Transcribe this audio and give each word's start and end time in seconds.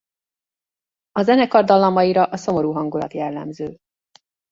A 1.11 1.23
zenekar 1.23 1.63
dallamaira 1.63 2.23
a 2.25 2.37
szomorú 2.37 2.71
hangulat 2.71 3.13
jellemző. 3.13 3.77